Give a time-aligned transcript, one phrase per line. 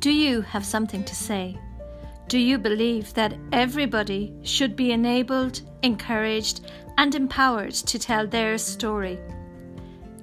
[0.00, 1.58] Do you have something to say?
[2.28, 9.18] Do you believe that everybody should be enabled, encouraged, and empowered to tell their story?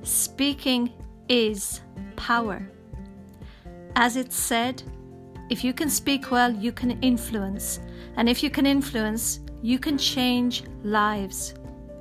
[0.03, 0.93] Speaking
[1.27, 1.81] is
[2.15, 2.69] power.
[3.95, 4.83] As it's said,
[5.49, 7.79] if you can speak well, you can influence.
[8.15, 11.55] And if you can influence, you can change lives,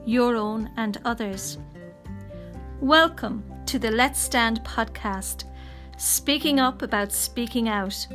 [0.04, 1.58] your own and others.
[2.80, 5.44] Welcome to the Let's Stand podcast,
[6.02, 8.08] speaking up about speaking out.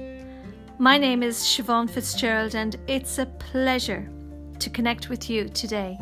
[0.78, 4.10] My name is Siobhan Fitzgerald, and it's a pleasure
[4.60, 5.98] to connect with you today.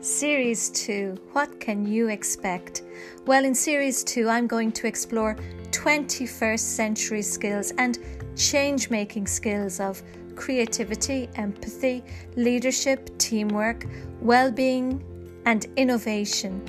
[0.00, 2.82] Series 2 What can you expect?
[3.26, 5.34] Well, in Series 2, I'm going to explore
[5.72, 7.98] 21st century skills and
[8.36, 10.00] change making skills of
[10.36, 12.02] creativity, empathy,
[12.36, 13.86] leadership, teamwork,
[14.20, 15.02] well being,
[15.46, 16.62] and innovation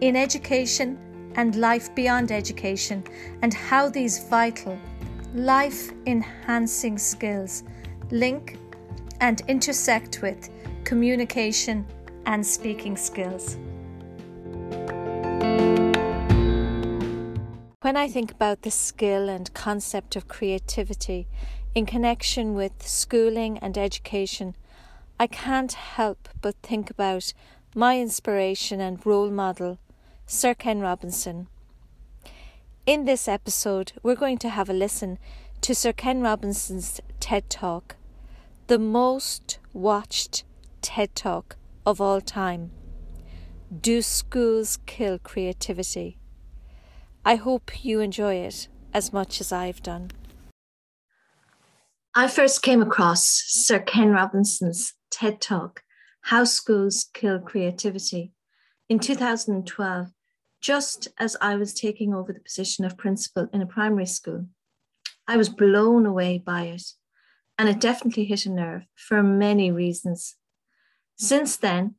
[0.00, 0.98] in education
[1.36, 3.02] and life beyond education,
[3.40, 4.78] and how these vital,
[5.34, 7.64] life enhancing skills
[8.10, 8.58] link
[9.20, 10.50] and intersect with
[10.84, 11.86] communication
[12.26, 13.56] and speaking skills.
[17.80, 21.26] When I think about the skill and concept of creativity
[21.74, 24.54] in connection with schooling and education,
[25.18, 27.32] I can't help but think about
[27.74, 29.78] my inspiration and role model,
[30.26, 31.48] Sir Ken Robinson.
[32.84, 35.18] In this episode, we're going to have a listen
[35.62, 37.96] to Sir Ken Robinson's TED Talk,
[38.66, 40.44] the most watched
[40.82, 41.56] TED Talk
[41.86, 42.72] of all time.
[43.80, 46.18] Do schools kill creativity?
[47.24, 50.10] I hope you enjoy it as much as I've done.
[52.14, 55.82] I first came across Sir Ken Robinson's TED Talk,
[56.20, 58.32] How Schools Kill Creativity,
[58.90, 60.08] in 2012
[60.60, 64.44] just as I was taking over the position of principal in a primary school.
[65.26, 66.82] I was blown away by it,
[67.58, 70.36] and it definitely hit a nerve for many reasons.
[71.16, 71.94] Since then,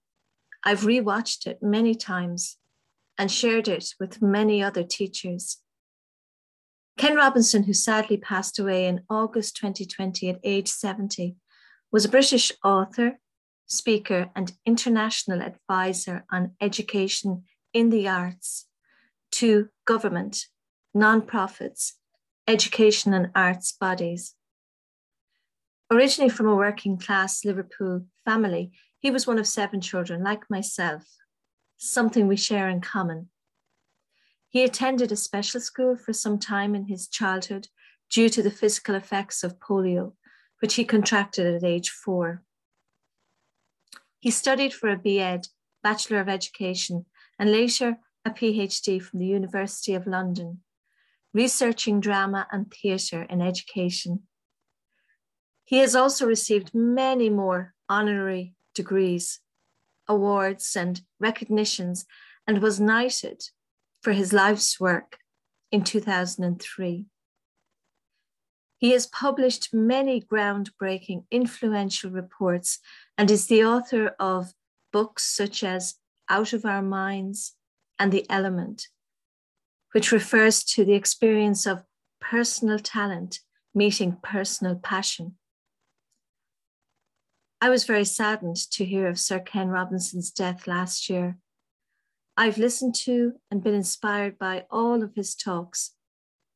[0.63, 2.57] I've rewatched it many times
[3.17, 5.57] and shared it with many other teachers.
[7.03, 11.35] Ken Robinson, who sadly passed away in August 2020 at age 70,
[11.91, 13.19] was a British author,
[13.65, 17.43] speaker, and international advisor on education
[17.73, 18.69] in the arts
[19.33, 20.45] to government,
[20.93, 21.97] non-profits,
[22.47, 24.35] education and arts bodies.
[25.91, 31.03] Originally from a working class Liverpool family, he was one of seven children, like myself,
[31.75, 33.27] something we share in common.
[34.53, 37.69] He attended a special school for some time in his childhood
[38.07, 40.13] due to the physical effects of polio,
[40.59, 42.43] which he contracted at age four.
[44.19, 45.47] He studied for a B.Ed,
[45.81, 47.07] Bachelor of Education,
[47.39, 50.61] and later a PhD from the University of London,
[51.33, 54.27] researching drama and theatre in education.
[55.63, 59.39] He has also received many more honorary degrees,
[60.07, 62.05] awards, and recognitions,
[62.45, 63.45] and was knighted
[64.03, 65.17] for his life's work
[65.71, 67.05] in 2003.
[68.77, 72.79] He has published many groundbreaking, influential reports
[73.17, 74.53] and is the author of
[74.91, 75.95] books such as
[76.29, 77.55] Out of Our Minds,
[77.97, 78.89] and the element,
[79.93, 81.85] which refers to the experience of
[82.19, 83.39] personal talent
[83.73, 85.35] meeting personal passion.
[87.61, 91.37] I was very saddened to hear of Sir Ken Robinson's death last year.
[92.35, 95.91] I've listened to and been inspired by all of his talks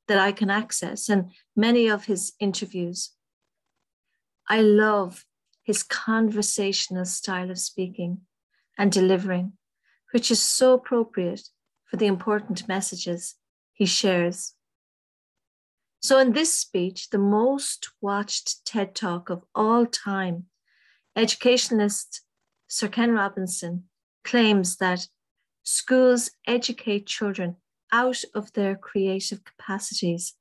[0.07, 3.11] that I can access and many of his interviews.
[4.49, 5.25] I love
[5.63, 8.21] his conversational style of speaking
[8.77, 9.53] and delivering
[10.11, 11.49] which is so appropriate
[11.85, 13.35] for the important messages
[13.73, 14.53] he shares.
[16.01, 20.45] So, in this speech, the most watched TED Talk of all time,
[21.15, 22.21] educationalist
[22.67, 23.85] Sir Ken Robinson
[24.23, 25.07] claims that
[25.69, 27.57] schools educate children
[27.91, 30.33] out of their creative capacities,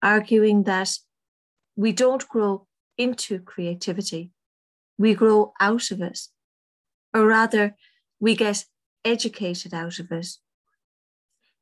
[0.00, 0.98] arguing that
[1.74, 2.64] we don't grow
[2.96, 4.30] into creativity,
[4.96, 6.20] we grow out of it,
[7.12, 7.74] or rather,
[8.20, 8.64] we get
[9.04, 10.28] educated out of it.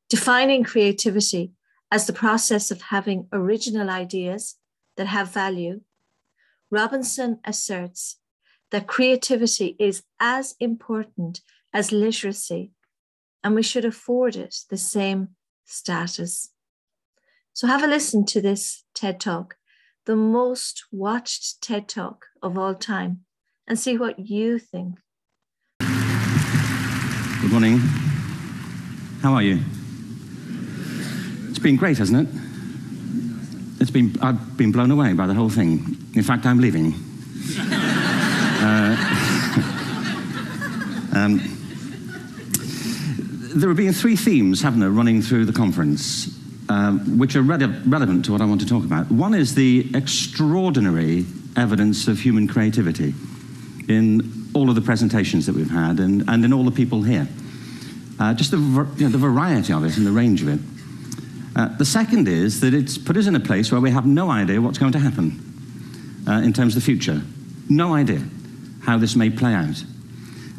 [0.07, 1.53] Defining creativity
[1.89, 4.57] as the process of having original ideas
[4.95, 5.81] that have value,
[6.69, 8.17] Robinson asserts
[8.69, 11.41] that creativity is as important
[11.73, 12.71] as literacy,
[13.43, 15.29] and we should afford it the same
[15.65, 16.49] status.
[17.53, 19.55] So, have a listen to this TED Talk,
[20.05, 23.21] the most watched TED Talk of all time,
[23.67, 24.99] and see what you think
[27.41, 27.79] Good morning.
[29.23, 29.59] How are you?
[31.49, 32.35] It's been great, hasn't it?
[33.81, 35.97] It's been, I've been blown away by the whole thing.
[36.13, 36.93] In fact, I'm leaving.
[37.57, 38.95] uh,
[41.15, 41.39] um,
[43.55, 46.37] there have been three themes, haven't there, running through the conference,
[46.69, 49.11] um, which are re- relevant to what I want to talk about.
[49.11, 51.25] One is the extraordinary
[51.57, 53.13] evidence of human creativity
[53.87, 57.27] in all of the presentations that we've had and, and in all the people here.
[58.19, 60.59] Uh, just the, you know, the variety of it and the range of it.
[61.55, 64.29] Uh, the second is that it's put us in a place where we have no
[64.29, 65.39] idea what's going to happen
[66.27, 67.21] uh, in terms of the future.
[67.69, 68.21] No idea
[68.83, 69.83] how this may play out.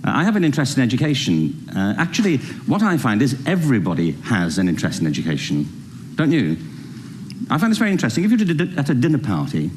[0.04, 1.68] Uh, I have an interest in education.
[1.74, 5.68] Uh, actually, what I find is everybody has an interest in education,
[6.16, 6.56] don't you?
[7.50, 8.24] I find this very interesting.
[8.24, 9.70] If you're at a dinner party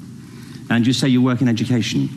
[0.69, 2.09] and you say you work in education,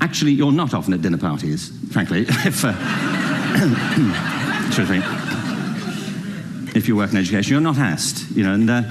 [0.00, 2.72] actually, you're not often at dinner parties, frankly, if, uh,
[6.76, 8.82] if you work in education, you're not asked, you know, and, uh,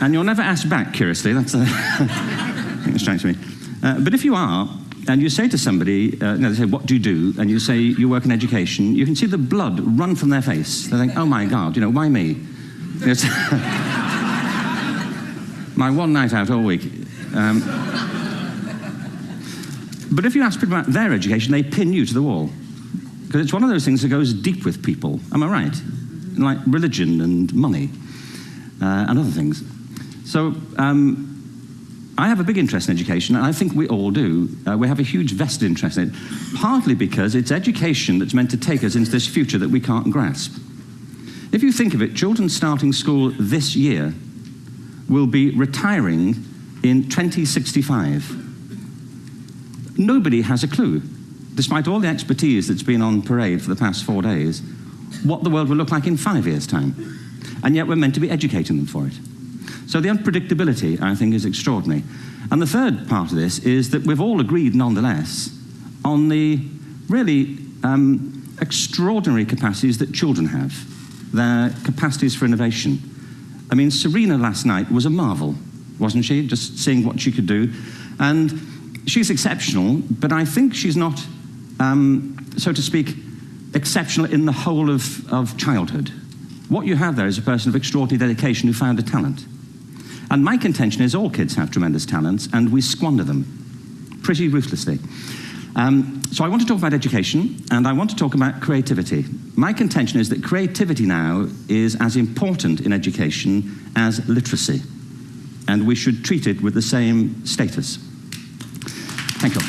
[0.00, 1.32] and you're never asked back, curiously.
[1.32, 1.66] That's uh,
[2.86, 3.34] it strikes me.
[3.86, 4.68] Uh, but if you are,
[5.06, 7.40] and you say to somebody, uh, know, they say, what do you do?
[7.40, 10.42] And you say, you work in education, you can see the blood run from their
[10.42, 10.88] face.
[10.88, 12.34] They think, oh my God, you know, why me?
[15.76, 16.82] my one night out all week.
[17.32, 17.60] Um,
[20.10, 22.50] but if you ask people about their education, they pin you to the wall.
[23.26, 25.20] Because it's one of those things that goes deep with people.
[25.32, 25.80] Am I right?
[26.36, 27.90] Like religion and money
[28.82, 29.62] uh, and other things.
[30.24, 31.35] So um,
[32.18, 34.48] I have a big interest in education, and I think we all do.
[34.66, 36.14] Uh, we have a huge vested interest in it,
[36.56, 40.10] partly because it's education that's meant to take us into this future that we can't
[40.10, 40.56] grasp.
[41.52, 44.14] If you think of it, children starting school this year
[45.08, 46.34] will be retiring
[46.82, 48.44] in 2065.
[49.98, 51.02] Nobody has a clue
[51.56, 54.60] despite all the expertise that's been on parade for the past four days,
[55.24, 56.94] what the world will look like in five years' time.
[57.64, 59.14] And yet we're meant to be educating them for it.
[59.86, 62.02] So the unpredictability, I think, is extraordinary.
[62.50, 65.50] And the third part of this is that we've all agreed, nonetheless,
[66.04, 66.60] on the
[67.08, 70.74] really um, extraordinary capacities that children have,
[71.32, 72.98] their capacities for innovation.
[73.70, 75.54] I mean, Serena last night was a marvel,
[75.98, 76.46] wasn't she?
[76.46, 77.72] Just seeing what she could do.
[78.18, 81.20] And she's exceptional, but I think she's not
[81.80, 83.14] um, so to speak,
[83.74, 86.10] exceptional in the whole of, of childhood.
[86.68, 89.44] What you have there is a person of extraordinary dedication who found a talent.
[90.30, 94.98] And my contention is all kids have tremendous talents, and we squander them pretty ruthlessly.
[95.76, 99.24] Um, so I want to talk about education, and I want to talk about creativity.
[99.54, 104.82] My contention is that creativity now is as important in education as literacy,
[105.68, 107.98] and we should treat it with the same status.
[109.38, 109.60] Thank you.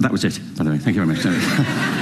[0.00, 0.78] that was it, by the way.
[0.78, 1.98] Thank you very much.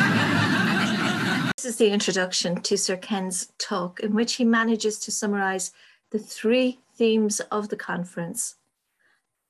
[1.60, 5.72] this is the introduction to Sir Ken's talk, in which he manages to summarize
[6.10, 8.54] the three themes of the conference,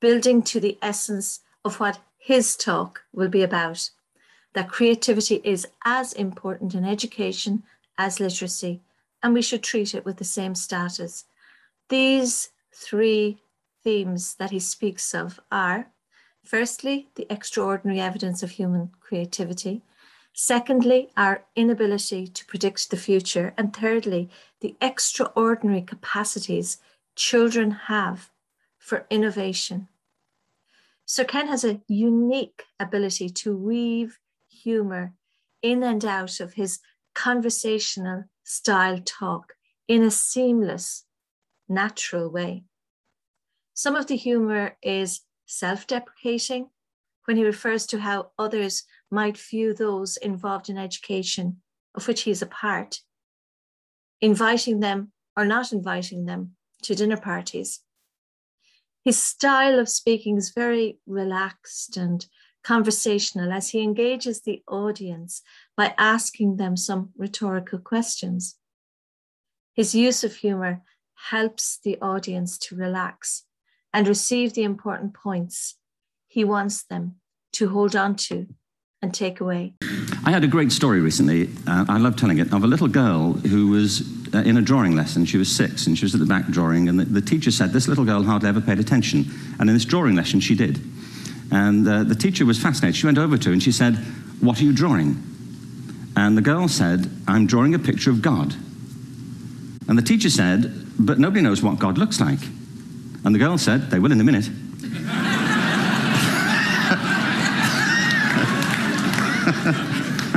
[0.01, 3.91] building to the essence of what his talk will be about
[4.51, 7.63] that creativity is as important in education
[7.97, 8.81] as literacy,
[9.23, 11.23] and we should treat it with the same status.
[11.87, 13.37] These three
[13.85, 15.87] themes that he speaks of are
[16.43, 19.83] Firstly, the extraordinary evidence of human creativity.
[20.33, 23.53] Secondly, our inability to predict the future.
[23.57, 24.29] And thirdly,
[24.61, 26.77] the extraordinary capacities
[27.15, 28.31] children have
[28.77, 29.87] for innovation.
[31.05, 34.19] Sir Ken has a unique ability to weave
[34.49, 35.13] humour
[35.61, 36.79] in and out of his
[37.13, 39.53] conversational style talk
[39.87, 41.05] in a seamless,
[41.67, 42.63] natural way.
[43.73, 46.69] Some of the humour is self deprecating
[47.25, 51.61] when he refers to how others might view those involved in education,
[51.93, 53.01] of which he is a part,
[54.21, 57.81] inviting them or not inviting them to dinner parties.
[59.03, 62.25] His style of speaking is very relaxed and
[62.63, 65.41] conversational as he engages the audience
[65.75, 68.57] by asking them some rhetorical questions.
[69.73, 70.83] His use of humor
[71.29, 73.45] helps the audience to relax
[73.93, 75.77] and receive the important points
[76.27, 77.15] he wants them
[77.53, 78.47] to hold on to
[79.01, 79.73] and take away.
[80.23, 83.33] I had a great story recently, uh, I love telling it, of a little girl
[83.33, 84.01] who was
[84.33, 85.25] uh, in a drawing lesson.
[85.25, 87.73] She was six and she was at the back drawing, and the, the, teacher said
[87.73, 89.25] this little girl hardly ever paid attention.
[89.59, 90.79] And in this drawing lesson, she did.
[91.51, 92.95] And uh, the teacher was fascinated.
[92.95, 93.95] She went over to her and she said,
[94.39, 95.21] What are you drawing?
[96.15, 98.53] And the girl said, I'm drawing a picture of God.
[99.87, 102.39] And the teacher said, But nobody knows what God looks like.
[103.25, 104.49] And the girl said, They will in a minute.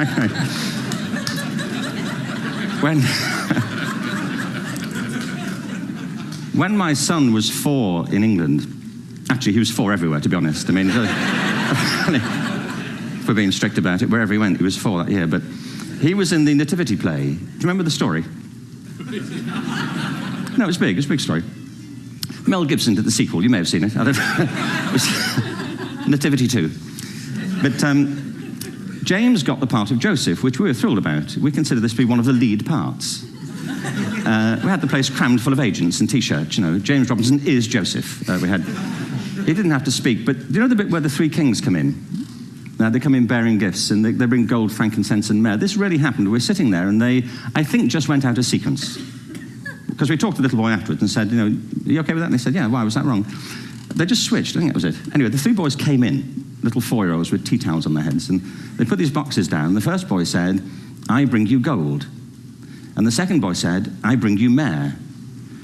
[2.80, 3.00] when,
[6.58, 8.66] when my son was four in England,
[9.30, 10.68] actually, he was four everywhere, to be honest.
[10.68, 10.90] I mean,
[13.18, 15.26] if we're being strict about it, wherever he went, he was four that year.
[15.26, 15.42] But
[16.00, 17.23] he was in the Nativity play.
[17.23, 18.25] Do you remember the story?
[20.58, 20.99] No, it's big.
[20.99, 21.42] It's a big story.
[22.46, 23.42] Mel Gibson did the sequel.
[23.42, 23.96] You may have seen it.
[23.96, 26.70] I don't it was Nativity 2.
[27.62, 28.24] But um,
[29.04, 31.37] James got the part of Joseph, which we were thrilled about.
[31.37, 33.25] We consider this to be one of the lead parts.
[34.25, 36.56] Uh, we had the place crammed full of agents and T-shirts.
[36.56, 38.26] You know, James Robinson is Joseph.
[38.26, 38.62] Uh, we had.
[38.62, 41.61] He didn't have to speak, but do you know the bit where the three kings
[41.61, 41.94] come in?
[42.78, 45.58] Now they come in bearing gifts and they, they bring gold, frankincense, and myrrh.
[45.58, 46.32] This really happened.
[46.32, 48.96] We're sitting there and they, I think, just went out of sequence.
[49.88, 52.14] Because we talked to the little boy afterwards and said, you know, are you okay
[52.14, 52.26] with that?
[52.26, 53.26] And they said, yeah, why was that wrong?
[53.94, 54.56] They just switched.
[54.56, 54.96] I think that was it.
[55.14, 58.40] Anyway, the three boys came in, little four-year-olds with tea towels on their heads, and
[58.76, 59.75] they put these boxes down.
[59.75, 60.62] The first boy said,
[61.09, 62.06] I bring you gold.
[62.97, 64.94] And the second boy said, I bring you myrrh.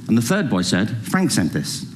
[0.06, 1.86] And the third boy said, Frank sent this.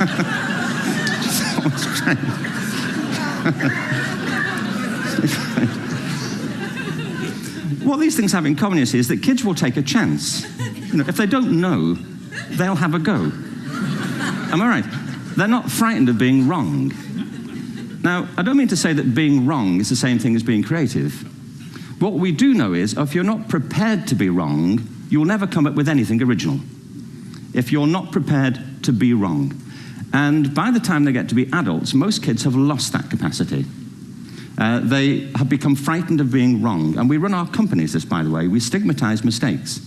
[7.84, 10.46] what these things have in common is, is that kids will take a chance.
[10.92, 11.94] You know, if they don't know,
[12.50, 13.32] they'll have a go.
[14.52, 14.84] Am I right?
[15.36, 16.92] They're not frightened of being wrong.
[18.02, 20.62] Now, I don't mean to say that being wrong is the same thing as being
[20.62, 21.12] creative.
[22.00, 24.80] What we do know is if you're not prepared to be wrong,
[25.10, 26.60] you'll never come up with anything original.
[27.52, 29.60] If you're not prepared to be wrong.
[30.12, 33.66] And by the time they get to be adults, most kids have lost that capacity.
[34.58, 36.98] Uh, they have become frightened of being wrong.
[36.98, 38.48] And we run our companies this, by the way.
[38.48, 39.86] We stigmatize mistakes.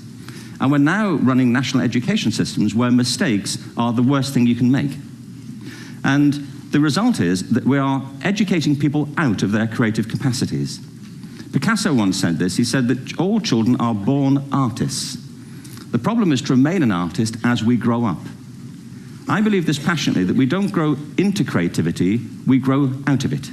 [0.60, 4.72] And we're now running national education systems where mistakes are the worst thing you can
[4.72, 4.92] make.
[6.04, 6.34] And
[6.72, 10.80] the result is that we are educating people out of their creative capacities.
[11.52, 12.58] Picasso once said this.
[12.58, 15.18] He said that all children are born artists.
[15.92, 18.18] The problem is to remain an artist as we grow up.
[19.30, 23.50] I believe this passionately that we don't grow into creativity, we grow out of it.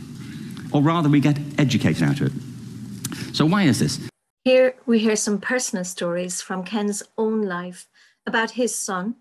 [0.73, 3.35] Or rather, we get educated out of it.
[3.35, 4.10] So, why is this?
[4.43, 7.87] Here we hear some personal stories from Ken's own life
[8.27, 9.17] about his son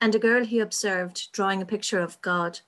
[0.00, 2.58] and a girl he observed drawing a picture of God.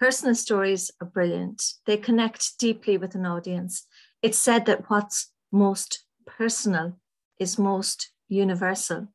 [0.00, 1.74] Personal stories are brilliant.
[1.84, 3.86] They connect deeply with an audience.
[4.20, 6.98] It's said that what's most personal
[7.38, 9.06] is most universal.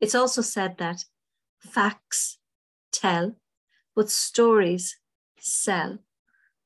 [0.00, 1.04] It's also said that
[1.60, 2.38] facts
[2.90, 3.36] tell,
[3.94, 4.98] but stories
[5.38, 5.98] sell.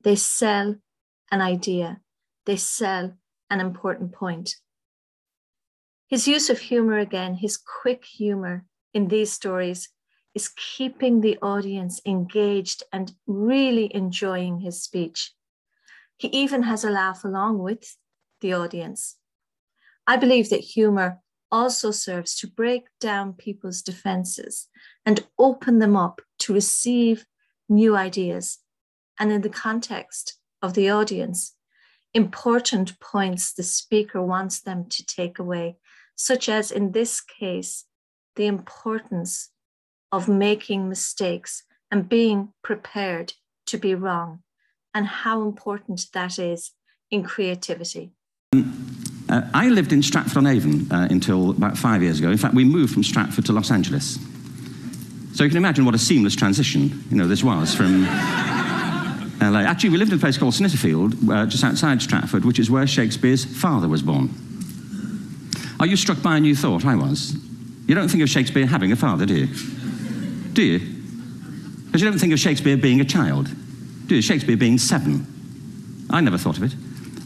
[0.00, 0.76] They sell
[1.30, 2.00] an idea,
[2.46, 3.18] they sell
[3.52, 4.56] an important point.
[6.08, 9.90] His use of humor again, his quick humor in these stories,
[10.34, 15.32] is keeping the audience engaged and really enjoying his speech.
[16.16, 17.96] He even has a laugh along with
[18.40, 19.16] the audience.
[20.06, 24.68] I believe that humor also serves to break down people's defenses
[25.04, 27.26] and open them up to receive
[27.68, 28.58] new ideas.
[29.18, 31.54] And in the context of the audience,
[32.14, 35.76] important points the speaker wants them to take away,
[36.14, 37.84] such as in this case,
[38.36, 39.50] the importance
[40.10, 43.34] of making mistakes and being prepared
[43.66, 44.42] to be wrong,
[44.94, 46.72] and how important that is
[47.10, 48.12] in creativity.
[49.28, 52.30] Uh, I lived in Stratford on Avon uh, until about five years ago.
[52.30, 54.18] In fact, we moved from Stratford to Los Angeles.
[55.34, 58.04] So you can imagine what a seamless transition, you know, this was from
[59.42, 59.60] LA.
[59.60, 62.86] Actually, we lived in a place called Snitterfield, uh, just outside Stratford, which is where
[62.86, 64.30] Shakespeare's father was born.
[65.80, 66.84] Are you struck by a new thought?
[66.84, 67.34] I was.
[67.86, 69.48] You don't think of Shakespeare having a father, do you?
[70.52, 70.78] Do you?
[71.86, 73.50] Because you don't think of Shakespeare being a child.
[74.06, 74.22] Do you?
[74.22, 75.26] Shakespeare being seven.
[76.10, 76.74] I never thought of it.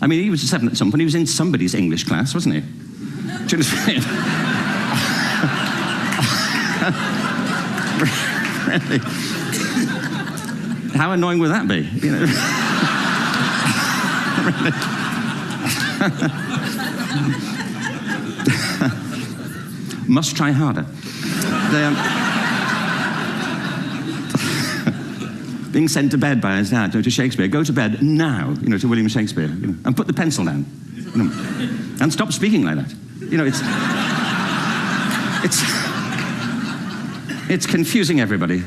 [0.01, 1.01] I mean, he was seven at some point.
[1.01, 2.61] He was in somebody's English class, wasn't he?
[2.61, 4.05] Do you understand?
[8.67, 9.36] really?
[10.97, 11.81] How annoying would that be?
[11.81, 12.26] You know?
[20.09, 20.83] Must try harder.
[20.83, 21.97] They, um,
[25.73, 27.49] being sent to bed by his dad to Shakespeare.
[27.49, 30.45] Go to bed now, you know, to William Shakespeare, you know, and put the pencil
[30.45, 31.33] down, you know,
[32.00, 32.95] and stop speaking like that.
[33.21, 33.61] You know, it's
[35.45, 35.61] it's
[37.50, 38.62] it's confusing everybody.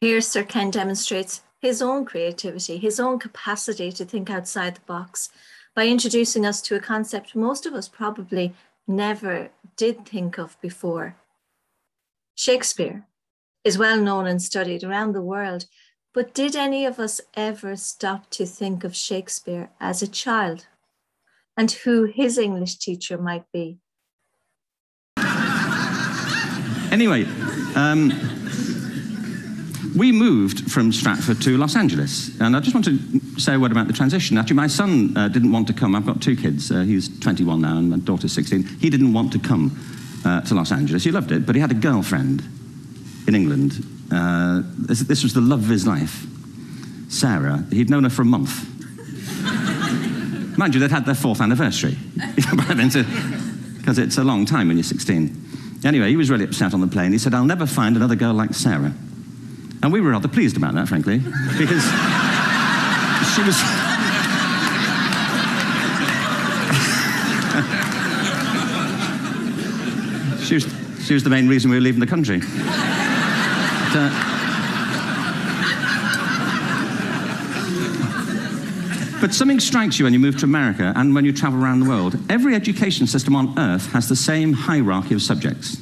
[0.00, 5.28] Here, Sir Ken demonstrates his own creativity, his own capacity to think outside the box
[5.74, 8.54] by introducing us to a concept most of us probably
[8.88, 11.16] never did think of before.
[12.34, 13.06] Shakespeare
[13.62, 15.66] is well known and studied around the world,
[16.12, 20.66] But did any of us ever stop to think of Shakespeare as a child
[21.56, 23.78] and who his English teacher might be?
[26.90, 27.24] Anyway,
[27.76, 28.10] um,
[30.00, 33.70] we moved from Stratford to Los Angeles, and I just want to say a word
[33.70, 34.38] about the transition.
[34.38, 35.94] Actually, my son uh, didn't want to come.
[35.94, 36.70] I've got two kids.
[36.70, 38.62] Uh, he's 21 now, and my daughter's 16.
[38.80, 39.78] He didn't want to come
[40.24, 41.04] uh, to Los Angeles.
[41.04, 42.42] He loved it, but he had a girlfriend
[43.28, 43.84] in England.
[44.10, 46.24] Uh, this, this, was the love of his life,
[47.10, 47.62] Sarah.
[47.70, 48.56] He'd known her for a month.
[50.56, 51.98] Mind you, they'd had their fourth anniversary
[53.76, 55.80] because it's a long time when you're 16.
[55.84, 57.12] Anyway, he was really upset on the plane.
[57.12, 58.94] He said, I'll never find another girl like Sarah.
[59.82, 61.18] And we were rather pleased about that, frankly,
[61.58, 61.82] because
[63.34, 63.56] she was.
[70.46, 72.40] she, was she was the main reason we were leaving the country.
[72.40, 74.30] But, uh,
[79.20, 81.88] But something strikes you when you move to America and when you travel around the
[81.88, 82.16] world.
[82.30, 85.76] Every education system on earth has the same hierarchy of subjects.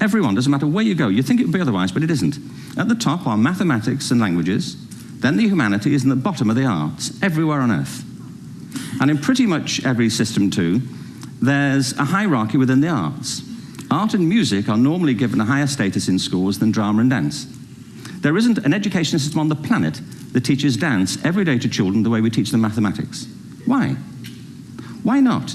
[0.00, 1.06] Everyone, doesn't matter where you go.
[1.06, 2.36] You think it would be otherwise, but it isn't.
[2.76, 4.76] At the top are mathematics and languages,
[5.20, 8.04] then the humanities, and the bottom are the arts, everywhere on earth.
[9.00, 10.80] And in pretty much every system, too,
[11.40, 13.42] there's a hierarchy within the arts.
[13.90, 17.46] Art and music are normally given a higher status in schools than drama and dance.
[18.20, 20.00] There isn't an education system on the planet
[20.32, 23.26] that teaches dance every day to children the way we teach them mathematics.
[23.64, 23.90] Why?
[25.02, 25.54] Why not?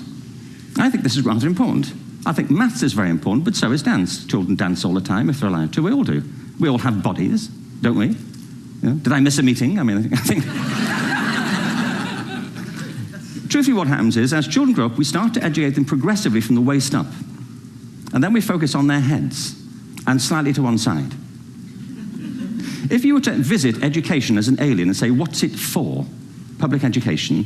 [0.78, 1.94] I think this is rather important.
[2.26, 4.26] I think maths is very important, but so is dance.
[4.26, 5.84] Children dance all the time if they're allowed to.
[5.84, 6.24] We all do.
[6.60, 8.16] We all have bodies, don't we?
[8.82, 9.80] Did I miss a meeting?
[9.80, 10.44] I mean, I think.
[13.50, 16.56] Truthfully, what happens is, as children grow up, we start to educate them progressively from
[16.56, 17.08] the waist up.
[18.14, 19.56] And then we focus on their heads
[20.08, 21.14] and slightly to one side.
[22.92, 26.06] If you were to visit education as an alien and say, what's it for,
[26.60, 27.46] public education,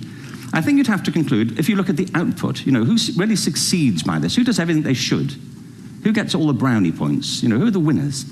[0.53, 2.97] I think you'd have to conclude, if you look at the output, you know, who
[3.15, 4.36] really succeeds by this?
[4.36, 5.33] Who does everything they should?
[6.03, 7.43] Who gets all the brownie points?
[7.43, 8.25] You know, who are the winners?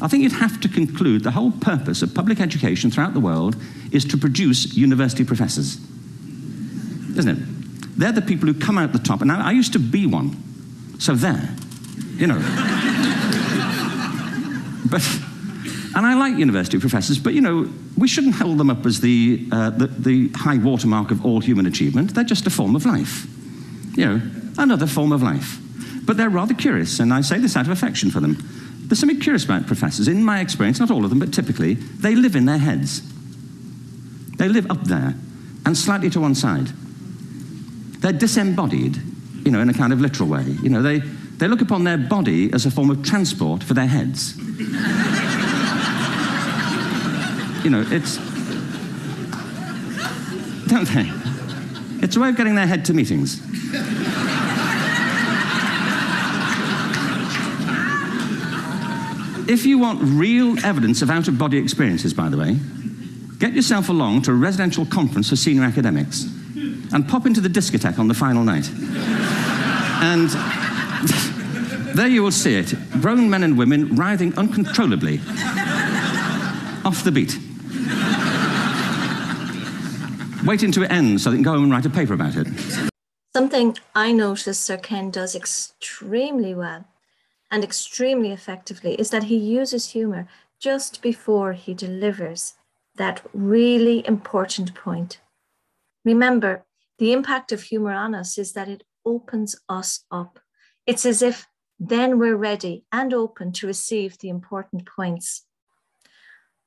[0.00, 3.56] I think you'd have to conclude the whole purpose of public education throughout the world
[3.92, 5.78] is to produce university professors.
[7.16, 7.98] Isn't it?
[7.98, 9.20] They're the people who come out the top.
[9.20, 10.36] And I, I used to be one.
[10.98, 11.54] So there,
[12.16, 12.38] you know.
[14.90, 15.06] but
[15.94, 19.46] and I like university professors, but you know, we shouldn't hold them up as the,
[19.52, 22.14] uh, the, the high watermark of all human achievement.
[22.14, 23.26] They're just a form of life.
[23.96, 24.22] You know,
[24.58, 25.58] another form of life.
[26.04, 28.36] But they're rather curious, and I say this out of affection for them.
[28.86, 30.08] There's something curious about professors.
[30.08, 33.02] In my experience, not all of them, but typically, they live in their heads.
[34.36, 35.14] They live up there
[35.64, 36.68] and slightly to one side.
[38.00, 38.96] They're disembodied,
[39.44, 40.44] you know, in a kind of literal way.
[40.62, 43.86] You know, they, they look upon their body as a form of transport for their
[43.86, 44.34] heads
[47.64, 48.16] you know, it's.
[50.68, 51.10] Don't they?
[52.04, 53.40] It's a way of getting their head to meetings.
[59.48, 62.56] if you want real evidence of out of body experiences, by the way,
[63.38, 66.24] get yourself along to a residential conference for senior academics
[66.92, 68.68] and pop into the discotheque on the final night.
[70.02, 70.30] and
[71.96, 75.18] there you will see it grown men and women writhing uncontrollably
[76.84, 77.38] off the beat
[80.44, 82.46] wait until it ends so they can go and write a paper about it.
[83.34, 86.84] Something I notice Sir Ken does extremely well
[87.50, 90.28] and extremely effectively is that he uses humor
[90.60, 92.54] just before he delivers
[92.96, 95.20] that really important point.
[96.04, 96.64] Remember,
[96.98, 100.38] the impact of humor on us is that it opens us up.
[100.86, 101.46] It's as if
[101.78, 105.44] then we're ready and open to receive the important points.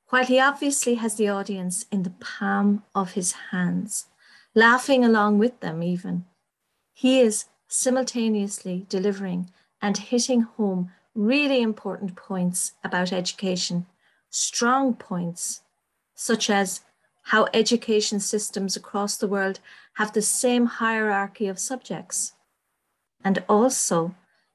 [0.10, 4.06] While he obviously has the audience in the palm of his hands,
[4.54, 6.26] laughing along with them, even,
[6.94, 9.50] he is simultaneously delivering
[9.82, 13.88] and hitting home really important points about education,
[14.30, 15.62] strong points,
[16.14, 16.82] such as
[17.30, 19.60] how education systems across the world
[19.94, 22.34] have the same hierarchy of subjects,
[23.24, 24.14] and also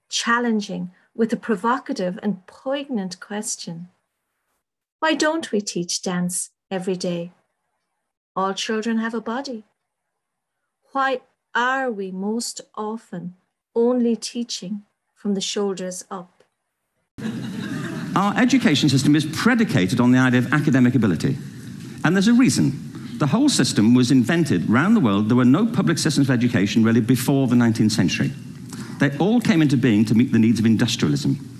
[0.08, 3.88] challenging with a provocative and poignant question
[5.00, 7.32] why don't we teach dance every day?
[8.36, 9.64] All children have a body.
[10.92, 11.22] Why
[11.54, 13.34] are we most often
[13.74, 14.82] only teaching
[15.14, 16.44] from the shoulders up?
[18.14, 21.38] Our education system is predicated on the idea of academic ability.
[22.04, 22.72] And there's a reason.
[23.18, 25.28] The whole system was invented around the world.
[25.28, 28.32] There were no public systems of education really before the 19th century.
[28.98, 31.59] They all came into being to meet the needs of industrialism.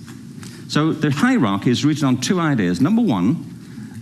[0.71, 2.79] So the hierarchy is rooted on two ideas.
[2.79, 3.45] Number one,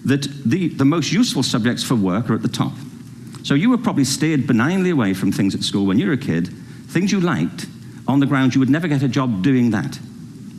[0.06, 2.74] that the, the most useful subjects for work are at the top.
[3.42, 6.18] So you were probably steered benignly away from things at school when you were a
[6.18, 6.48] kid,
[6.90, 7.66] things you liked,
[8.08, 9.98] on the ground you would never get a job doing that.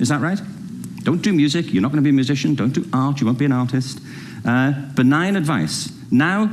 [0.01, 0.41] Is that right?
[1.05, 2.57] Don't do music, you're not going to be a musician.
[2.57, 4.01] Don't do art, you won't be an artist.
[4.45, 6.51] Uh, benign advice, now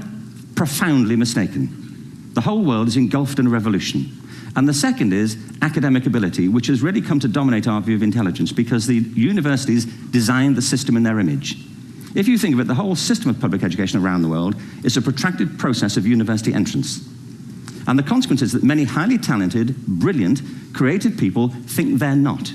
[0.55, 2.29] profoundly mistaken.
[2.35, 4.16] The whole world is engulfed in a revolution.
[4.57, 8.01] And the second is academic ability, which has really come to dominate our view of
[8.01, 11.57] intelligence because the universities designed the system in their image.
[12.15, 14.97] If you think of it, the whole system of public education around the world is
[14.97, 17.07] a protracted process of university entrance.
[17.85, 20.41] And the consequence is that many highly talented, brilliant,
[20.73, 22.51] creative people think they're not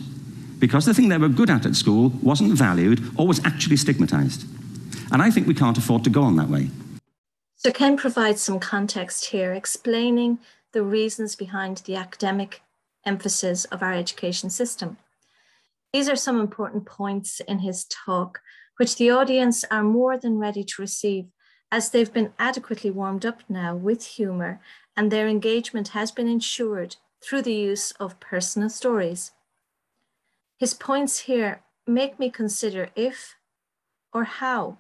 [0.59, 4.45] because the thing they were good at at school wasn't valued or was actually stigmatized.
[5.13, 6.71] And I think we can't afford to go on that way.
[7.57, 10.39] So, Ken provides some context here, explaining
[10.73, 12.63] the reasons behind the academic
[13.05, 14.97] emphasis of our education system.
[15.93, 18.41] These are some important points in his talk,
[18.79, 21.27] which the audience are more than ready to receive,
[21.71, 24.61] as they've been adequately warmed up now with humour
[24.97, 29.33] and their engagement has been ensured through the use of personal stories.
[30.59, 33.37] His points here make me consider if
[34.13, 34.79] or how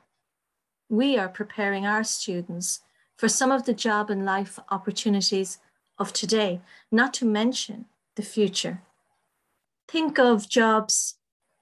[0.88, 2.81] we are preparing our students
[3.16, 5.59] for some of the job and life opportunities
[5.98, 8.83] of today, not to mention the future.
[9.88, 11.16] Think of jobs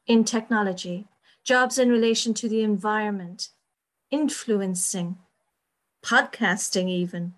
[0.06, 1.06] in technology,
[1.44, 3.48] jobs in relation to the environment,
[4.10, 5.18] influencing,
[6.02, 7.34] podcasting, even.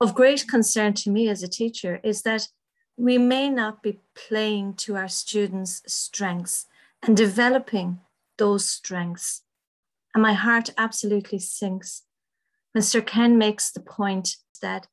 [0.00, 2.48] Of great concern to me as a teacher is that
[2.96, 6.66] we may not be playing to our students' strengths
[7.02, 8.00] and developing
[8.38, 9.42] those strengths.
[10.14, 12.02] And my heart absolutely sinks
[12.80, 14.86] Sir Ken makes the point that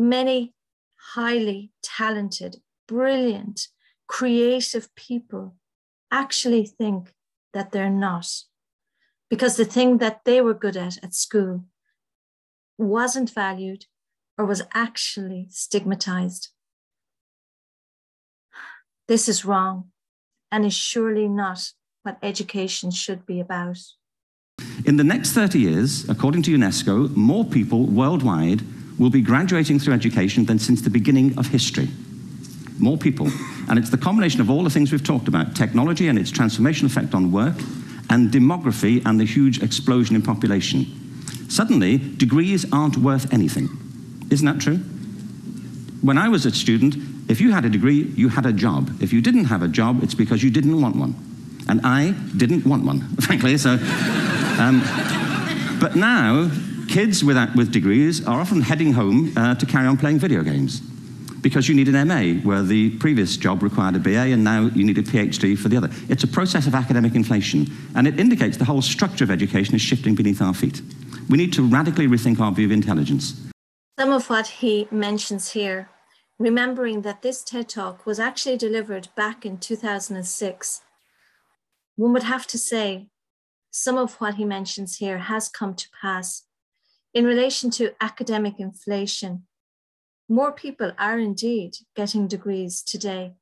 [0.00, 0.54] many
[1.14, 2.56] highly talented,
[2.88, 3.68] brilliant,
[4.06, 5.54] creative people
[6.10, 7.12] actually think
[7.52, 8.26] that they're not.
[9.28, 11.64] Because the thing that they were good at at school
[12.78, 13.84] wasn't valued
[14.36, 16.48] or was actually stigmatized.
[19.06, 19.90] This is wrong
[20.50, 23.78] and is surely not what education should be about.
[24.86, 28.62] In the next 30 years, according to UNESCO, more people worldwide
[29.00, 31.88] will be graduating through education than since the beginning of history.
[32.78, 33.28] More people.
[33.68, 36.86] And it's the combination of all the things we've talked about technology and its transformation
[36.86, 37.56] effect on work,
[38.10, 40.84] and demography and the huge explosion in population.
[41.48, 43.68] Suddenly, degrees aren't worth anything.
[44.30, 44.76] Isn't that true?
[46.02, 46.96] When I was a student,
[47.30, 48.90] if you had a degree, you had a job.
[49.00, 51.14] If you didn't have a job, it's because you didn't want one.
[51.68, 53.56] And I didn't want one, frankly.
[53.56, 53.78] So,
[54.58, 54.82] um,
[55.80, 56.50] but now,
[56.90, 60.80] kids without, with degrees are often heading home uh, to carry on playing video games
[61.40, 64.84] because you need an MA, where the previous job required a BA, and now you
[64.84, 65.88] need a PhD for the other.
[66.10, 69.80] It's a process of academic inflation, and it indicates the whole structure of education is
[69.80, 70.82] shifting beneath our feet.
[71.30, 73.40] We need to radically rethink our view of intelligence.
[73.98, 75.88] Some of what he mentions here,
[76.38, 80.82] remembering that this TED Talk was actually delivered back in 2006,
[81.96, 83.06] one would have to say
[83.70, 86.42] some of what he mentions here has come to pass.
[87.12, 89.46] In relation to academic inflation,
[90.28, 93.32] more people are indeed getting degrees today,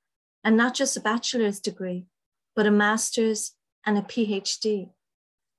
[0.42, 2.06] and not just a bachelor's degree,
[2.56, 3.52] but a master's
[3.84, 4.88] and a PhD.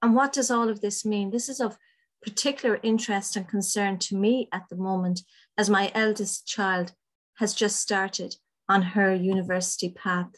[0.01, 1.29] And what does all of this mean?
[1.29, 1.77] This is of
[2.23, 5.21] particular interest and concern to me at the moment,
[5.55, 6.93] as my eldest child
[7.35, 10.31] has just started on her university path.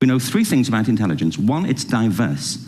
[0.00, 1.36] We know three things about intelligence.
[1.36, 2.66] One, it's diverse.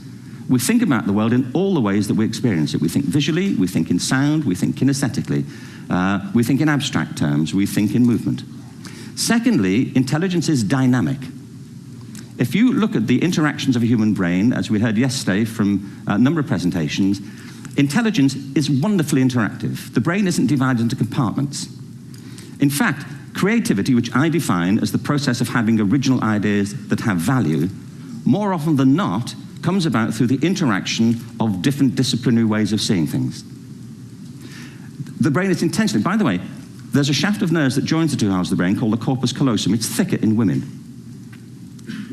[0.49, 2.81] We think about the world in all the ways that we experience it.
[2.81, 5.45] We think visually, we think in sound, we think kinesthetically,
[5.91, 8.43] uh, we think in abstract terms, we think in movement.
[9.17, 11.19] Secondly, intelligence is dynamic.
[12.37, 16.03] If you look at the interactions of a human brain, as we heard yesterday from
[16.07, 17.21] a number of presentations,
[17.77, 19.93] Intelligence is wonderfully interactive.
[19.95, 21.67] The brain isn't divided into compartments.
[22.61, 23.05] In fact,
[23.35, 27.69] creativity, which I define as the process of having original ideas that have value,
[28.25, 33.07] more often than not comes about through the interaction of different disciplinary ways of seeing
[33.07, 33.43] things.
[35.21, 36.39] The brain is intentionally, by the way,
[36.93, 39.03] there's a shaft of nerves that joins the two halves of the brain called the
[39.03, 39.73] corpus callosum.
[39.73, 40.61] It's thicker in women.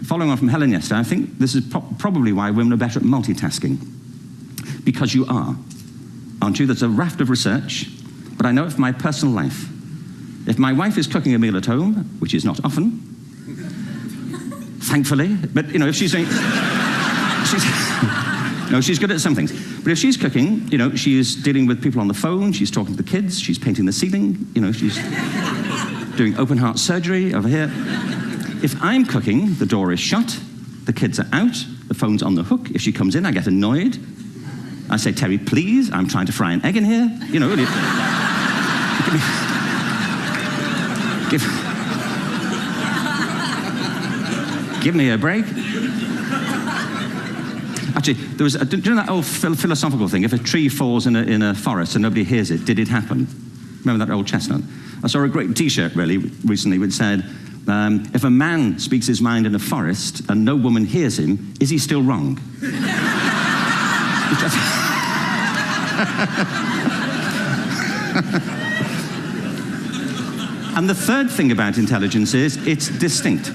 [0.06, 3.00] Following on from Helen yesterday, I think this is pro probably why women are better
[3.00, 3.78] at multitasking
[4.86, 5.56] because you are.
[6.42, 6.66] Aren't you?
[6.66, 7.88] There's a raft of research,
[8.38, 9.68] but I know it from my personal life.
[10.48, 12.92] If my wife is cooking a meal at home, which is not often,
[14.80, 16.26] thankfully, but you know, if she's doing,
[17.52, 17.64] she's,
[18.72, 19.52] no, she's good at some things.
[19.84, 22.96] But if she's cooking, you know, she's dealing with people on the phone, she's talking
[22.96, 24.96] to the kids, she's painting the ceiling, you know, she's
[26.16, 27.72] doing open heart surgery over here.
[28.64, 30.40] If I'm cooking, the door is shut,
[30.86, 31.56] the kids are out,
[31.88, 32.70] The phone's on the hook.
[32.72, 33.98] If she comes in, I get annoyed.
[34.90, 37.10] I say, Terry, please, I'm trying to fry an egg in here.
[37.28, 37.58] You know, give,
[39.14, 39.20] me,
[41.32, 41.42] give,
[44.84, 45.46] give me a break.
[48.02, 50.24] Actually, there was, a, do you know that old philosophical thing?
[50.24, 52.88] If a tree falls in a, in a forest and nobody hears it, did it
[52.88, 53.28] happen?
[53.82, 54.62] Remember that old chestnut?
[55.04, 57.24] I saw a great T-shirt really recently which said,
[57.68, 61.54] um, "If a man speaks his mind in a forest and no woman hears him,
[61.60, 62.40] is he still wrong?"
[70.76, 73.52] and the third thing about intelligence is it's distinct.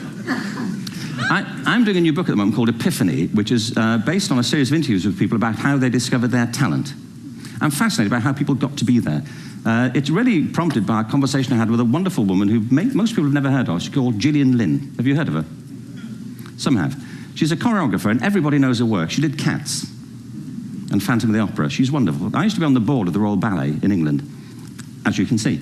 [1.29, 4.31] I, am doing a new book at the moment called Epiphany, which is uh, based
[4.31, 6.95] on a series of interviews with people about how they discovered their talent.
[7.61, 9.23] I'm fascinated by how people got to be there.
[9.65, 12.85] Uh, it's really prompted by a conversation I had with a wonderful woman who may,
[12.85, 13.83] most people have never heard of.
[13.83, 14.95] She's called Gillian Lynne.
[14.97, 15.45] Have you heard of her?
[16.59, 17.03] Some have.
[17.35, 19.11] She's a choreographer, and everybody knows her work.
[19.11, 19.83] She did Cats
[20.93, 21.69] and Phantom of the Opera.
[21.71, 22.35] She's wonderful.
[22.37, 24.23] I used to be on the board of the Royal Ballet in England,
[25.05, 25.61] as you can see.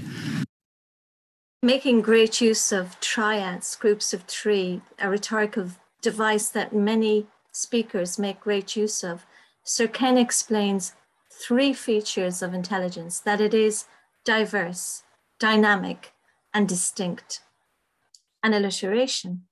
[1.65, 5.71] Making great use of triads, groups of three, a rhetorical
[6.03, 9.25] device that many speakers make great use of,
[9.63, 10.93] Sir Ken explains
[11.33, 13.87] three features of intelligence that it is
[14.27, 15.05] diverse,
[15.39, 16.13] dynamic,
[16.53, 17.41] and distinct.
[18.43, 19.47] An alliteration.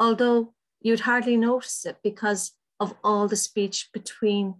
[0.00, 4.56] Although you'd hardly notice it because of all the speech between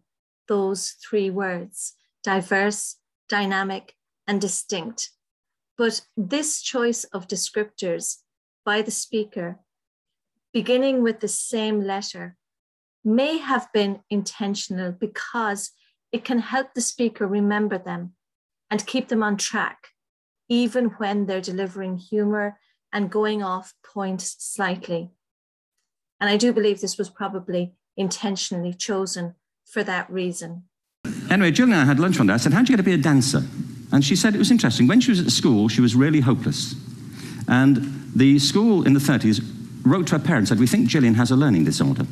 [0.46, 3.96] those three words diverse, dynamic,
[4.28, 5.10] and distinct.
[5.78, 8.18] But this choice of descriptors
[8.64, 9.60] by the speaker,
[10.52, 12.36] beginning with the same letter,
[13.04, 15.70] may have been intentional because
[16.12, 18.14] it can help the speaker remember them
[18.70, 19.88] and keep them on track,
[20.48, 22.58] even when they're delivering humor
[22.92, 25.10] and going off point slightly.
[26.20, 29.34] And I do believe this was probably intentionally chosen
[29.64, 30.64] for that reason.
[31.30, 32.34] Anyway, Jill and I had lunch one day.
[32.34, 33.42] I said, How'd you get to be a dancer?
[33.92, 34.86] And she said it was interesting.
[34.86, 36.74] When she was at school, she was really hopeless.
[37.48, 39.44] And the school in the 30s
[39.84, 42.06] wrote to her parents and said, We think Gillian has a learning disorder.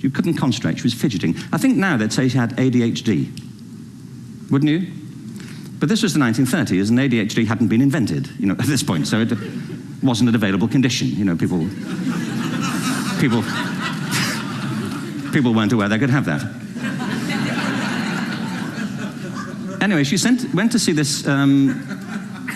[0.00, 1.34] She couldn't concentrate, she was fidgeting.
[1.52, 3.30] I think now they'd say she had ADHD.
[4.50, 4.92] Wouldn't you?
[5.80, 9.06] But this was the 1930s, and ADHD hadn't been invented, you know, at this point,
[9.06, 9.32] so it
[10.02, 11.08] wasn't an available condition.
[11.08, 11.66] You know, people,
[13.20, 13.42] people,
[15.32, 16.42] people weren't aware they could have that.
[19.80, 21.86] Anyway, she sent, went to see this, um,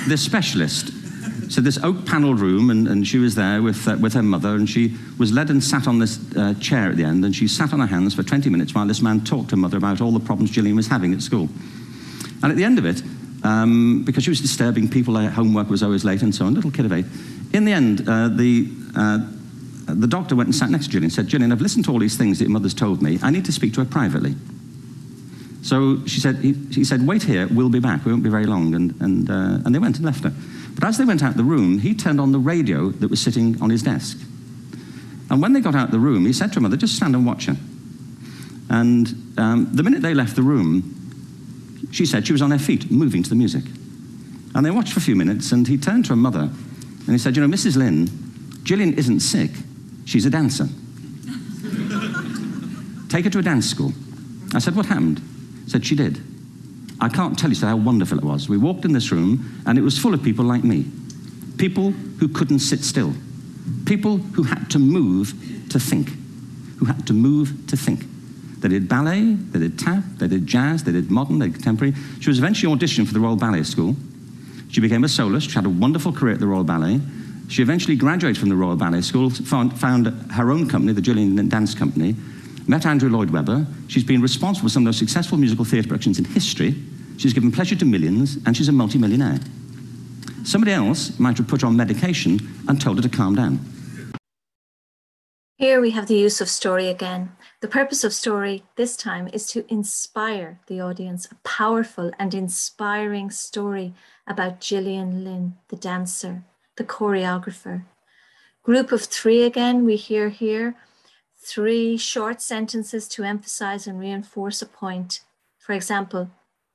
[0.08, 0.92] this specialist
[1.52, 4.54] so this oak paneled room, and, and she was there with, uh, with her mother,
[4.54, 7.46] and she was led and sat on this uh, chair at the end, and she
[7.46, 10.00] sat on her hands for 20 minutes while this man talked to her mother about
[10.00, 11.50] all the problems Gillian was having at school.
[12.42, 13.02] And at the end of it,
[13.44, 16.70] um, because she was disturbing people, her homework was always late and so on, little
[16.70, 17.04] kid of eight,
[17.52, 19.18] in the end, uh, the, uh,
[19.88, 21.98] the doctor went and sat next to Gillian and said, Gillian, I've listened to all
[21.98, 23.18] these things that your mother's told me.
[23.22, 24.36] I need to speak to her privately.
[25.62, 28.04] So she said, he, he said, wait here, we'll be back.
[28.04, 28.74] We won't be very long.
[28.74, 30.32] And, and, uh, and they went and left her.
[30.74, 33.20] But as they went out of the room, he turned on the radio that was
[33.20, 34.18] sitting on his desk.
[35.30, 37.14] And when they got out of the room, he said to her mother, just stand
[37.14, 37.56] and watch her.
[38.68, 42.90] And um, the minute they left the room, she said she was on her feet,
[42.90, 43.64] moving to the music.
[44.54, 47.18] And they watched for a few minutes, and he turned to her mother, and he
[47.18, 47.76] said, you know, Mrs.
[47.76, 48.08] Lynne,
[48.64, 49.50] Gillian isn't sick,
[50.04, 50.64] she's a dancer.
[53.08, 53.92] Take her to a dance school.
[54.54, 55.20] I said, what happened?
[55.66, 56.20] Said, she did.
[57.00, 58.48] I can't tell you how wonderful it was.
[58.48, 60.86] We walked in this room, and it was full of people like me
[61.62, 63.14] people who couldn't sit still,
[63.86, 65.32] people who had to move
[65.70, 66.10] to think,
[66.76, 68.04] who had to move to think.
[68.58, 71.94] They did ballet, they did tap, they did jazz, they did modern, they did contemporary.
[72.20, 73.94] She was eventually auditioned for the Royal Ballet School.
[74.70, 75.50] She became a soloist.
[75.50, 77.00] She had a wonderful career at the Royal Ballet.
[77.48, 81.48] She eventually graduated from the Royal Ballet School, found, found her own company, the Gillian
[81.48, 82.16] Dance Company,
[82.66, 83.66] met Andrew Lloyd Webber.
[83.88, 86.74] She's been responsible for some of the most successful musical theatre productions in history.
[87.18, 89.38] She's given pleasure to millions, and she's a multimillionaire.
[90.44, 93.60] Somebody else might have put her on medication and told her to calm down.
[95.56, 97.32] Here we have the use of story again.
[97.60, 103.30] The purpose of story this time is to inspire the audience, a powerful and inspiring
[103.30, 103.94] story
[104.26, 106.42] about Gillian Lynne, the dancer,
[106.76, 107.84] the choreographer.
[108.64, 110.74] Group of three again, we hear here
[111.44, 115.20] three short sentences to emphasize and reinforce a point.
[115.58, 116.30] For example,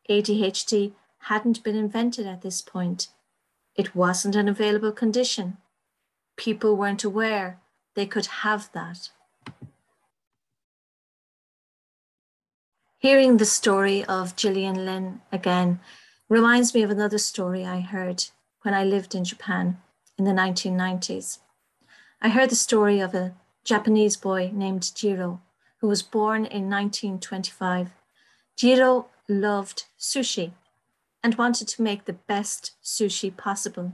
[0.09, 3.07] ADHD hadn't been invented at this point.
[3.75, 5.57] It wasn't an available condition.
[6.35, 7.59] People weren't aware
[7.95, 9.09] they could have that.
[12.99, 15.79] Hearing the story of Gillian Lynne again
[16.27, 18.25] reminds me of another story I heard
[18.63, 19.81] when I lived in Japan
[20.17, 21.39] in the 1990s.
[22.21, 23.35] I heard the story of a
[23.67, 25.41] Japanese boy named Jiro
[25.81, 27.91] who was born in 1925.
[28.55, 30.53] Jiro loved sushi
[31.21, 33.91] and wanted to make the best sushi possible.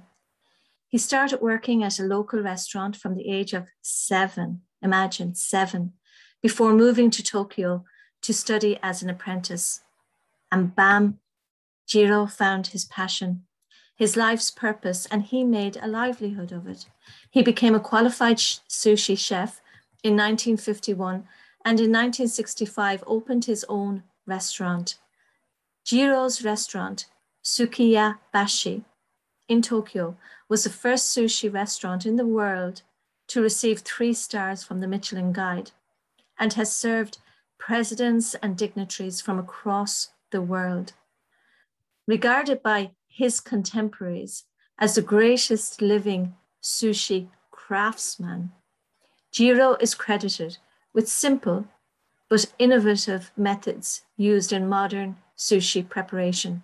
[0.88, 5.94] He started working at a local restaurant from the age of seven, imagine seven,
[6.40, 7.84] before moving to Tokyo
[8.22, 9.82] to study as an apprentice.
[10.52, 11.18] And bam,
[11.88, 13.46] Jiro found his passion,
[13.96, 16.86] his life's purpose, and he made a livelihood of it.
[17.32, 19.63] He became a qualified sushi chef
[20.04, 21.26] in 1951
[21.66, 24.98] and in 1965 opened his own restaurant.
[25.86, 27.06] Jiro's restaurant,
[27.44, 28.84] Sukiya Bashi,
[29.48, 30.18] in Tokyo,
[30.50, 32.82] was the first sushi restaurant in the world
[33.28, 35.72] to receive three stars from the Michelin Guide
[36.38, 37.20] and has served
[37.58, 40.94] presidents and dignitaries from across the world.
[42.08, 44.44] Regarded by his contemporaries
[44.78, 48.52] as the greatest living sushi craftsman,
[49.34, 50.60] Jiro is credited
[50.94, 51.66] with simple
[52.30, 56.62] but innovative methods used in modern sushi preparation.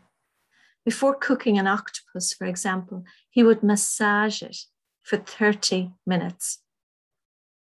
[0.86, 4.58] Before cooking an octopus, for example, he would massage it
[5.02, 6.60] for 30 minutes.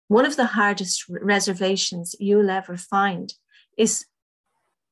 [0.09, 3.33] One of the hardest reservations you'll ever find
[3.79, 4.05] is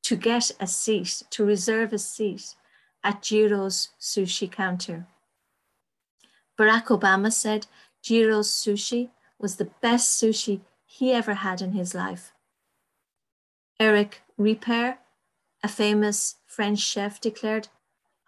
[0.05, 2.55] to get a seat, to reserve a seat
[3.05, 5.07] at Jiro's sushi counter.
[6.59, 7.67] Barack Obama said
[8.03, 9.11] Jiro's sushi
[9.41, 12.33] was the best sushi he ever had in his life.
[13.79, 14.99] Eric Ripert,
[15.63, 17.69] a famous French chef, declared,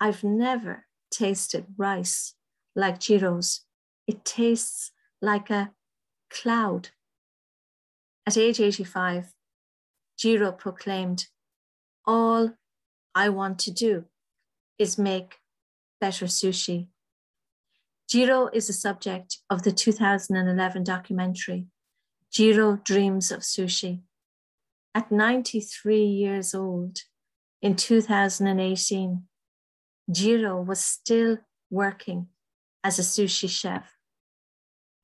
[0.00, 2.34] I've never tasted rice
[2.74, 3.60] like Jiro's.
[4.06, 5.72] It tastes like a
[6.30, 6.88] cloud.
[8.26, 9.34] At age 85,
[10.16, 11.26] Jiro proclaimed,
[12.06, 12.52] All
[13.14, 14.04] I want to do
[14.78, 15.40] is make
[16.00, 16.88] better sushi.
[18.08, 21.66] Jiro is the subject of the 2011 documentary,
[22.30, 24.00] Jiro Dreams of Sushi.
[24.94, 26.98] At 93 years old
[27.62, 29.22] in 2018,
[30.10, 31.38] Jiro was still
[31.70, 32.28] working
[32.84, 33.96] as a sushi chef.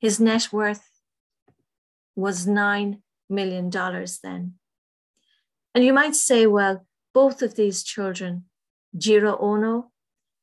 [0.00, 0.88] His net worth
[2.14, 4.54] was $9 million then.
[5.74, 8.44] And you might say, well, both of these children,
[8.96, 9.90] Jiro Ono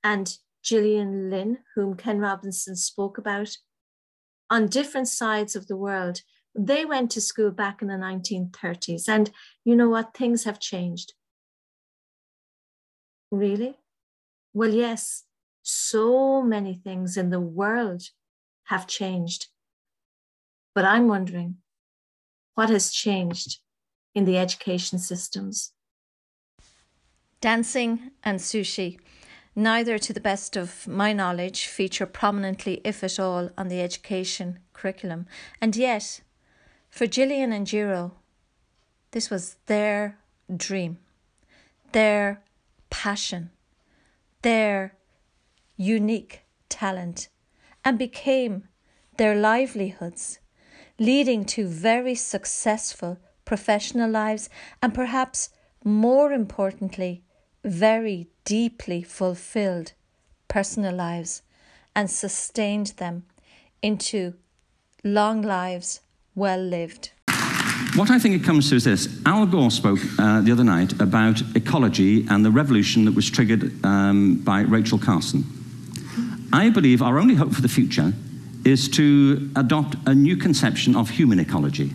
[0.03, 3.57] and Gillian Lynne, whom Ken Robinson spoke about,
[4.49, 6.21] on different sides of the world,
[6.57, 9.07] they went to school back in the 1930s.
[9.07, 9.29] And
[9.63, 10.15] you know what?
[10.15, 11.13] Things have changed.
[13.31, 13.77] Really?
[14.53, 15.23] Well, yes,
[15.61, 18.03] so many things in the world
[18.65, 19.47] have changed.
[20.73, 21.57] But I'm wondering
[22.55, 23.59] what has changed
[24.15, 25.73] in the education systems?
[27.41, 28.97] Dancing and sushi,
[29.55, 34.59] neither to the best of my knowledge, feature prominently, if at all, on the education
[34.73, 35.25] curriculum.
[35.61, 36.21] And yet,
[36.89, 38.13] for Gillian and Jiro,
[39.11, 40.17] this was their
[40.55, 40.97] dream,
[41.93, 42.43] their
[42.89, 43.51] passion,
[44.41, 44.95] their
[45.77, 47.29] unique talent,
[47.83, 48.67] and became
[49.17, 50.39] their livelihoods
[50.99, 54.49] leading to very successful professional lives
[54.81, 55.49] and perhaps
[55.83, 57.23] more importantly,
[57.63, 59.91] very deeply fulfilled
[60.47, 61.41] personal lives
[61.95, 63.23] and sustained them
[63.81, 64.33] into
[65.03, 66.01] long lives
[66.35, 67.11] well lived.
[67.95, 70.99] What I think it comes to is this Al Gore spoke uh, the other night
[71.01, 75.45] about ecology and the revolution that was triggered um, by Rachel Carson.
[76.51, 78.13] I believe our only hope for the future
[78.65, 81.89] is to adopt a new conception of human ecology,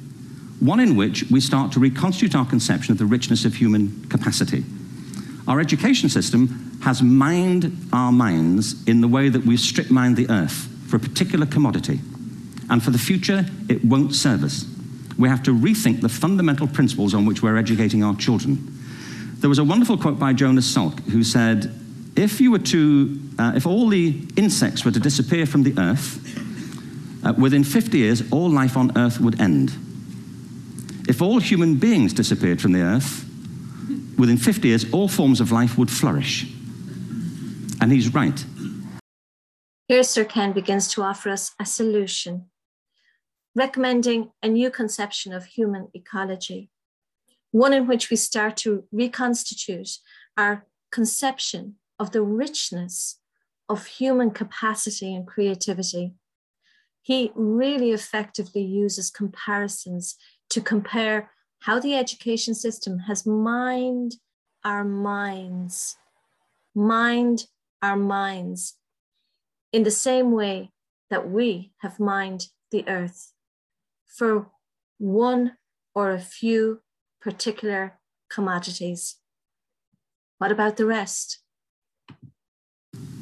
[0.60, 4.64] one in which we start to reconstitute our conception of the richness of human capacity.
[5.50, 10.30] Our education system has mined our minds in the way that we've strip mined the
[10.30, 11.98] earth for a particular commodity.
[12.70, 14.64] And for the future, it won't serve us.
[15.18, 18.78] We have to rethink the fundamental principles on which we're educating our children.
[19.38, 21.74] There was a wonderful quote by Jonas Salk who said,
[22.14, 27.26] if you were to, uh, if all the insects were to disappear from the earth,
[27.26, 29.72] uh, within 50 years, all life on Earth would end.
[31.08, 33.26] If all human beings disappeared from the Earth,
[34.20, 36.46] within 50 years, all forms of life would flourish.
[37.80, 38.44] And he's right.
[39.88, 42.46] Here, Sir Ken begins to offer us a solution,
[43.56, 46.70] recommending a new conception of human ecology,
[47.50, 49.98] one in which we start to reconstitute
[50.36, 53.18] our conception of the richness
[53.68, 56.14] of human capacity and creativity
[57.02, 60.16] he really effectively uses comparisons
[60.50, 61.30] to compare
[61.60, 64.16] how the education system has mined
[64.64, 65.96] our minds,
[66.74, 67.46] mined
[67.82, 68.76] our minds
[69.72, 70.70] in the same way
[71.10, 73.32] that we have mined the earth
[74.06, 74.50] for
[74.98, 75.56] one
[75.94, 76.80] or a few
[77.20, 77.98] particular
[78.30, 79.16] commodities.
[80.38, 81.40] What about the rest?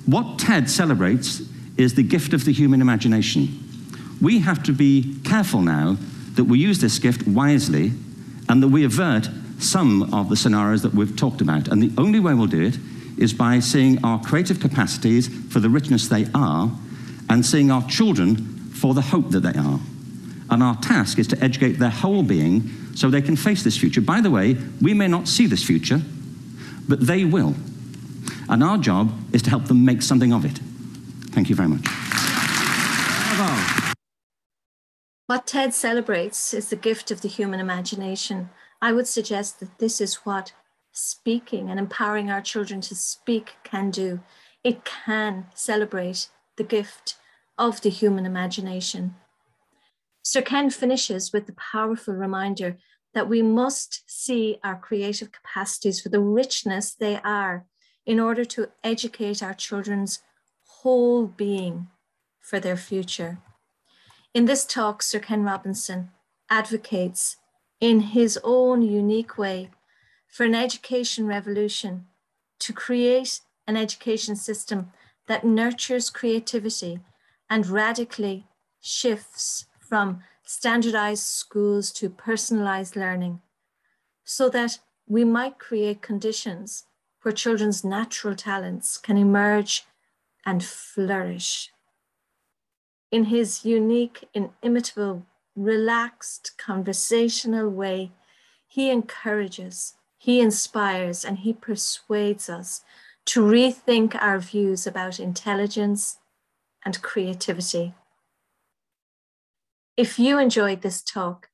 [0.06, 1.42] What TED celebrates
[1.76, 3.48] is the gift of the human imagination.
[4.20, 5.96] We have to be careful now
[6.34, 7.92] that we use this gift wisely
[8.48, 9.28] and that we avert
[9.58, 11.68] some of the scenarios that we've talked about.
[11.68, 12.78] And the only way we'll do it
[13.18, 16.70] is by seeing our creative capacities for the richness they are
[17.28, 18.36] and seeing our children
[18.72, 19.80] for the hope that they are.
[20.50, 24.00] And our task is to educate their whole being so they can face this future.
[24.00, 26.00] By the way, we may not see this future,
[26.88, 27.54] but they will.
[28.48, 30.58] And our job is to help them make something of it.
[31.32, 31.86] Thank you very much.
[35.28, 38.48] What TED celebrates is the gift of the human imagination.
[38.80, 40.54] I would suggest that this is what
[40.90, 44.20] speaking and empowering our children to speak can do.
[44.64, 47.16] It can celebrate the gift
[47.58, 49.16] of the human imagination.
[50.22, 52.78] Sir Ken finishes with the powerful reminder
[53.12, 57.66] that we must see our creative capacities for the richness they are
[58.06, 60.20] in order to educate our children's
[60.64, 61.88] whole being
[62.40, 63.42] for their future.
[64.34, 66.10] In this talk, Sir Ken Robinson
[66.50, 67.36] advocates
[67.80, 69.70] in his own unique way
[70.26, 72.06] for an education revolution
[72.60, 74.92] to create an education system
[75.26, 77.00] that nurtures creativity
[77.48, 78.46] and radically
[78.80, 83.40] shifts from standardized schools to personalized learning
[84.24, 86.84] so that we might create conditions
[87.22, 89.84] where children's natural talents can emerge
[90.44, 91.70] and flourish.
[93.10, 95.24] In his unique, inimitable,
[95.56, 98.12] relaxed, conversational way,
[98.66, 102.82] he encourages, he inspires, and he persuades us
[103.26, 106.18] to rethink our views about intelligence
[106.84, 107.94] and creativity.
[109.96, 111.48] If you enjoyed this talk,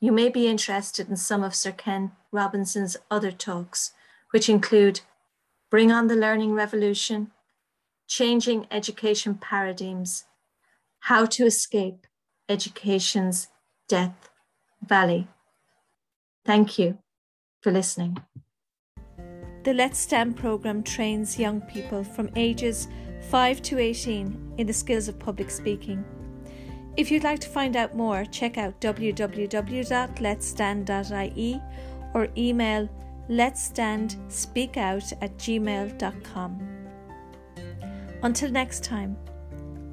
[0.00, 3.92] you may be interested in some of Sir Ken Robinson's other talks,
[4.32, 5.00] which include
[5.70, 7.30] Bring on the Learning Revolution,
[8.06, 10.24] Changing Education Paradigms,
[11.06, 12.06] How to Escape
[12.48, 13.46] Education's
[13.86, 14.28] Death
[14.84, 15.28] Valley.
[16.44, 16.98] Thank you
[17.60, 18.16] for listening.
[19.62, 22.88] The Let's Stand programme trains young people from ages
[23.30, 26.04] 5 to 18 in the skills of public speaking.
[26.96, 31.62] If you'd like to find out more, check out www.letstand.ie
[32.14, 32.88] or email
[33.30, 36.68] letsstandspeakout at gmail.com.
[38.24, 39.16] Until next time,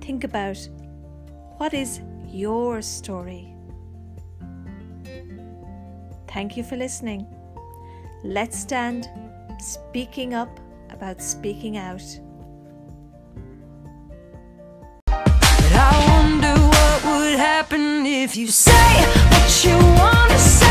[0.02, 0.58] think about
[1.64, 3.56] what is your story?
[6.28, 7.26] Thank you for listening.
[8.22, 9.08] Let's stand
[9.62, 10.60] speaking up
[10.90, 12.04] about speaking out.
[15.06, 18.96] But I wonder what would happen if you say
[19.32, 20.64] what you want to say.